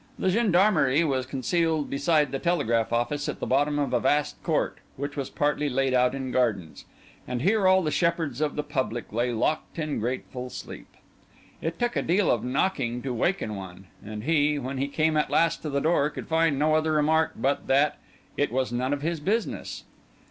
The 0.17 0.31
Gendarmerie 0.31 1.03
was 1.03 1.27
concealed 1.27 1.87
beside 1.91 2.31
the 2.31 2.39
telegraph 2.39 2.91
office 2.91 3.29
at 3.29 3.39
the 3.39 3.45
bottom 3.45 3.77
of 3.77 3.93
a 3.93 3.99
vast 3.99 4.41
court, 4.41 4.79
which 4.97 5.15
was 5.15 5.29
partly 5.29 5.69
laid 5.69 5.93
out 5.93 6.15
in 6.15 6.31
gardens; 6.31 6.85
and 7.27 7.43
here 7.43 7.67
all 7.67 7.83
the 7.83 7.91
shepherds 7.91 8.41
of 8.41 8.55
the 8.55 8.63
public 8.63 9.13
lay 9.13 9.31
locked 9.31 9.77
in 9.77 9.99
grateful 9.99 10.49
sleep. 10.49 10.87
It 11.61 11.77
took 11.77 11.95
a 11.95 12.01
deal 12.01 12.31
of 12.31 12.43
knocking 12.43 13.03
to 13.03 13.13
waken 13.13 13.55
one; 13.55 13.89
and 14.03 14.23
he, 14.23 14.57
when 14.57 14.79
he 14.79 14.87
came 14.87 15.15
at 15.17 15.29
last 15.29 15.61
to 15.61 15.69
the 15.69 15.79
door, 15.81 16.09
could 16.09 16.27
find 16.27 16.57
no 16.57 16.73
other 16.73 16.93
remark 16.93 17.33
but 17.35 17.67
that 17.67 17.99
"it 18.37 18.51
was 18.51 18.71
none 18.71 18.93
of 18.93 19.03
his 19.03 19.19
business." 19.19 19.83